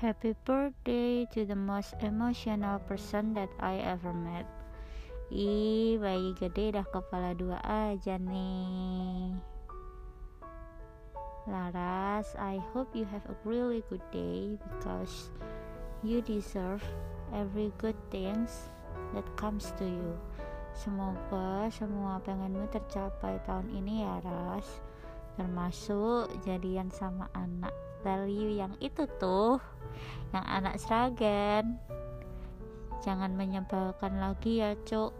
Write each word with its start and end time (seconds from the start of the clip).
Happy 0.00 0.32
birthday 0.48 1.28
to 1.28 1.44
the 1.44 1.54
most 1.54 1.92
emotional 2.00 2.80
person 2.88 3.36
that 3.36 3.52
I 3.60 3.84
ever 3.84 4.16
met. 4.16 4.48
Ih, 5.28 6.00
bayi 6.00 6.32
gede 6.40 6.72
dah 6.72 6.88
kepala 6.88 7.36
dua 7.36 7.60
aja 7.60 8.16
nih. 8.16 9.36
Laras, 11.44 12.32
I 12.40 12.64
hope 12.72 12.96
you 12.96 13.04
have 13.12 13.28
a 13.28 13.36
really 13.44 13.84
good 13.92 14.00
day 14.08 14.56
because 14.56 15.28
you 16.00 16.24
deserve 16.24 16.80
every 17.36 17.68
good 17.76 18.00
things 18.08 18.72
that 19.12 19.28
comes 19.36 19.68
to 19.76 19.84
you. 19.84 20.16
Semoga 20.72 21.68
semua 21.68 22.24
pengenmu 22.24 22.72
tercapai 22.72 23.36
tahun 23.44 23.68
ini 23.68 24.08
ya 24.08 24.24
Ras 24.24 24.80
Termasuk 25.36 26.32
jadian 26.48 26.88
sama 26.88 27.28
anak 27.36 27.76
value 28.00 28.56
yang 28.56 28.72
itu 28.80 29.04
tuh 29.20 29.60
yang 30.30 30.46
anak 30.46 30.78
seragen. 30.78 31.80
Jangan 33.00 33.32
menyebalkan 33.34 34.20
lagi 34.20 34.60
ya 34.60 34.76
cuk. 34.84 35.10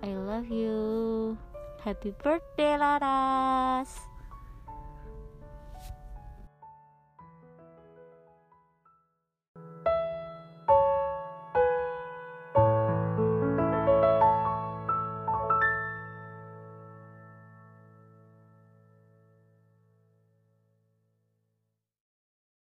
I 0.00 0.12
love 0.12 0.48
you. 0.48 1.36
Happy 1.84 2.10
birthday 2.16 2.74
Laras 2.74 4.15